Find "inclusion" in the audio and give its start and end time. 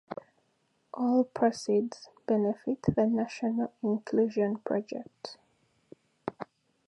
3.83-4.57